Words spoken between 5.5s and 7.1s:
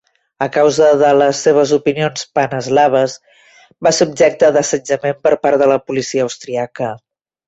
de la policia austríaca.